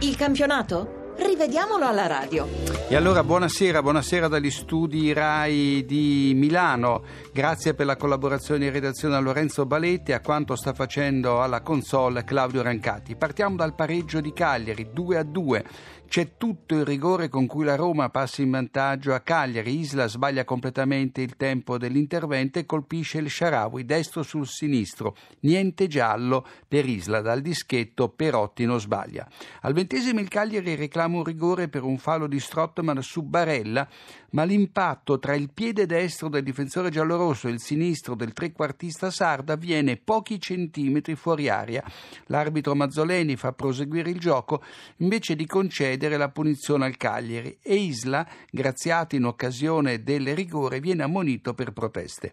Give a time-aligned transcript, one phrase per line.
[0.00, 1.14] Il campionato?
[1.16, 2.75] Rivediamolo alla radio.
[2.88, 7.02] E allora buonasera, buonasera dagli studi RAI di Milano.
[7.32, 11.62] Grazie per la collaborazione in redazione a Lorenzo Baletti e a quanto sta facendo alla
[11.62, 13.16] console Claudio Rancati.
[13.16, 15.64] Partiamo dal pareggio di Cagliari, 2 a 2.
[16.08, 19.80] C'è tutto il rigore con cui la Roma passa in vantaggio a Cagliari.
[19.80, 25.16] Isla sbaglia completamente il tempo dell'intervento e colpisce il Sharawi destro sul sinistro.
[25.40, 27.20] Niente giallo per Isla.
[27.20, 29.26] Dal dischetto Perotti non sbaglia.
[29.62, 32.38] Al ventesimo il Cagliari reclama un rigore per un fallo di
[32.76, 33.88] Strottman su Barella,
[34.32, 39.56] ma l'impatto tra il piede destro del difensore giallorosso e il sinistro del trequartista sarda
[39.56, 41.82] viene pochi centimetri fuori aria.
[42.26, 44.62] L'arbitro Mazzoleni fa proseguire il gioco
[44.98, 51.02] invece di concedere la punizione al Cagliari e Isla, graziato in occasione del rigore, viene
[51.02, 52.32] ammonito per proteste.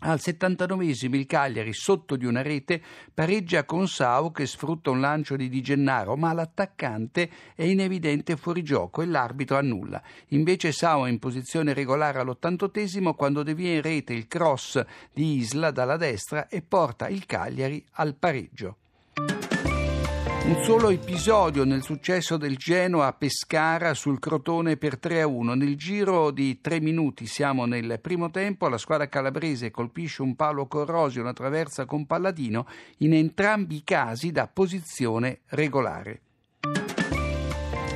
[0.00, 2.80] Al 79 il Cagliari, sotto di una rete,
[3.12, 8.36] pareggia con Sau che sfrutta un lancio di Di Gennaro, ma l'attaccante è in evidente
[8.36, 10.00] fuorigioco e l'arbitro annulla.
[10.28, 14.80] Invece Sau è in posizione regolare all'88 quando devia in rete il cross
[15.12, 18.76] di Isla dalla destra e porta il Cagliari al pareggio.
[20.48, 25.54] Un solo episodio nel successo del Genoa a Pescara sul Crotone per 3-1.
[25.54, 30.66] Nel giro di tre minuti siamo nel primo tempo, la squadra calabrese colpisce un palo
[30.66, 32.66] corrosio, una traversa con Palladino,
[33.00, 36.22] in entrambi i casi da posizione regolare.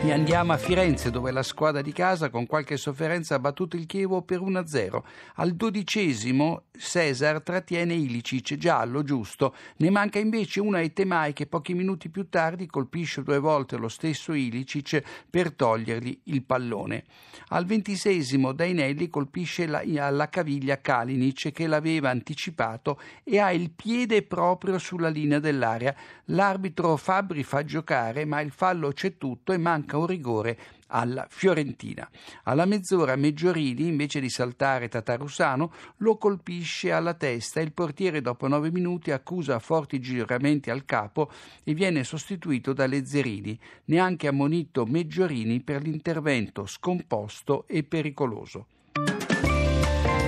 [0.04, 3.86] E andiamo a Firenze dove la squadra di casa con qualche sofferenza ha battuto il
[3.86, 5.00] Chievo per 1-0.
[5.36, 9.54] Al dodicesimo Cesar trattiene Ilicic, giallo, giusto.
[9.76, 14.32] Ne manca invece una Etemai che pochi minuti più tardi colpisce due volte lo stesso
[14.32, 17.04] Ilicic per togliergli il pallone.
[17.48, 24.22] Al ventisesimo Dainelli colpisce la, alla caviglia Kalinic che l'aveva anticipato e ha il piede
[24.22, 25.94] proprio sulla linea dell'area.
[26.26, 30.58] L'arbitro Fabri fa giocare ma il fallo c'è tutto e manca manca un rigore
[30.88, 32.08] alla Fiorentina.
[32.44, 37.60] Alla mezz'ora Meggiorini, invece di saltare Tatarusano, lo colpisce alla testa.
[37.60, 41.30] E il portiere dopo nove minuti accusa forti giramenti al capo
[41.62, 48.66] e viene sostituito da Lezzerini, neanche ammonito Meggiorini per l'intervento scomposto e pericoloso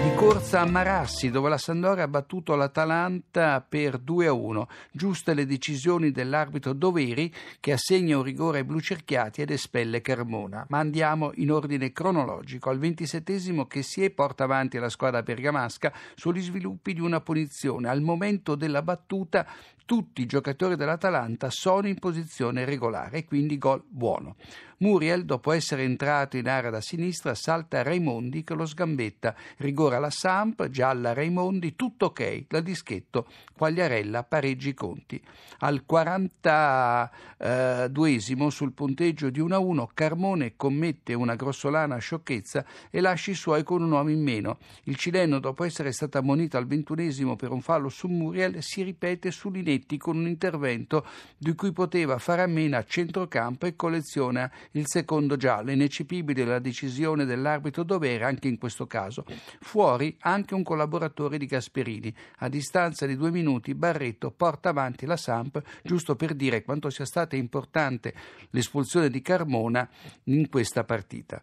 [0.05, 4.67] di corsa a Marassi dove la Sandoria ha battuto l'Atalanta per 2-1.
[4.93, 10.67] Giuste le decisioni dell'arbitro Doveri che assegna un rigore ai blu cerchiati ed espelle Carmona.
[10.69, 12.69] Ma andiamo in ordine cronologico.
[12.69, 17.89] Al ventisettesimo che si è porta avanti la squadra bergamasca sugli sviluppi di una punizione.
[17.89, 19.47] Al momento della battuta
[19.87, 24.37] tutti i giocatori dell'Atalanta sono in posizione regolare e quindi gol buono.
[24.79, 29.35] Muriel, dopo essere entrato in area da sinistra, salta Raimondi che lo sgambetta.
[29.59, 32.47] Rigore alla Samp, gialla Raimondi, tutto ok.
[32.49, 35.23] Dal dischetto Quagliarella pareggi i conti.
[35.59, 43.63] Al 42esimo sul punteggio di 1-1 Carmone commette una grossolana sciocchezza e lascia i suoi
[43.63, 44.59] con un uomo in meno.
[44.85, 49.31] Il cileno, dopo essere stato ammonito al 21esimo per un fallo su Muriel, si ripete
[49.31, 51.07] su Linetti con un intervento
[51.39, 55.71] di cui poteva fare a meno a centrocampo e colleziona il secondo giallo.
[55.71, 59.25] Ineccepibile la decisione dell'arbitro Dovere anche in questo caso.
[59.61, 62.15] Fuori anche un collaboratore di Gasperini.
[62.39, 67.05] A distanza di due minuti Barretto porta avanti la Samp giusto per dire quanto sia
[67.05, 68.15] stata importante
[68.51, 69.89] l'espulsione di Carmona
[70.25, 71.43] in questa partita.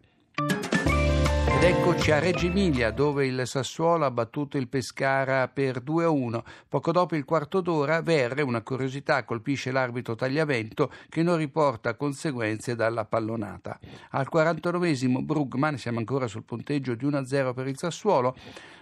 [1.62, 6.42] Ed eccoci a Reggio Emilia dove il Sassuolo ha battuto il Pescara per 2-1.
[6.68, 12.74] Poco dopo il quarto d'ora Verre, una curiosità, colpisce l'arbitro Tagliavento che non riporta conseguenze
[12.74, 13.80] dalla pallonata.
[14.10, 18.36] Al 49esimo Brugman, siamo ancora sul punteggio di 1-0 per il Sassuolo,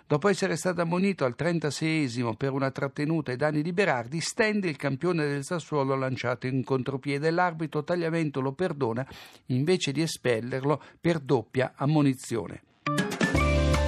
[0.08, 4.78] dopo essere stato ammonito al 36esimo per una trattenuta ai danni di Berardi, stende il
[4.78, 7.30] campione del Sassuolo lanciato in contropiede.
[7.30, 9.06] L'arbitro Tagliavento lo perdona
[9.48, 12.62] invece di espellerlo per doppia ammonizione.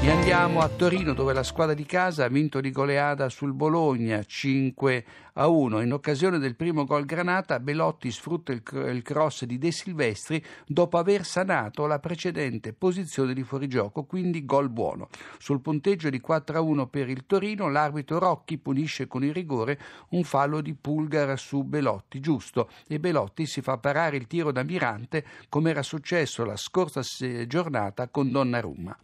[0.03, 4.23] E andiamo a Torino dove la squadra di casa ha vinto di goleada sul Bologna
[4.23, 5.79] 5 a 1.
[5.81, 8.64] In occasione del primo gol Granata, Belotti sfrutta il,
[9.03, 15.08] cross di De Silvestri dopo aver sanato la precedente posizione di fuorigioco, quindi gol buono.
[15.37, 19.79] Sul punteggio di 4 a 1 per il Torino, l'arbitro Rocchi punisce con il rigore
[20.09, 24.64] un fallo di Pulgar su Belotti, giusto, e Belotti si fa parare il tiro da
[24.64, 27.02] Mirante come era successo la scorsa
[27.46, 28.97] giornata con Donnarumma.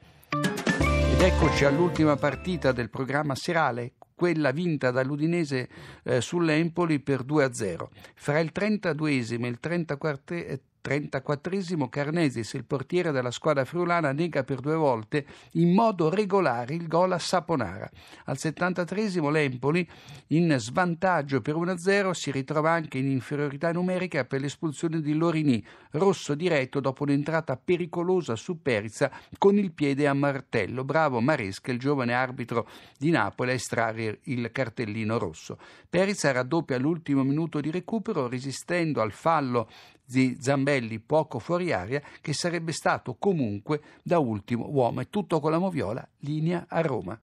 [1.18, 5.68] Ed eccoci all'ultima partita del programma serale, quella vinta dall'Udinese
[6.04, 7.88] eh, sull'Empoli per 2-0.
[8.14, 10.25] Fra il 32 e il 34
[10.88, 16.88] 34 Carnesis, il portiere della squadra friulana, nega per due volte in modo regolare il
[16.88, 17.89] gol a Saponara.
[18.24, 19.86] Al 73 l'Empoli,
[20.28, 25.62] in svantaggio per 1-0, si ritrova anche in inferiorità numerica per l'espulsione di Lorini,
[25.92, 30.86] rosso diretto dopo un'entrata pericolosa su Perizza con il piede a martello.
[30.86, 32.66] Bravo Maresca, il giovane arbitro
[32.98, 35.60] di Napoli, a estrarre il cartellino rosso.
[35.90, 39.68] Perizza raddoppia all'ultimo minuto di recupero resistendo al fallo
[40.07, 45.01] di Zambelli poco fuori aria che sarebbe stato comunque da ultimo uomo.
[45.01, 47.15] È tutto con la Moviola, linea a Roma.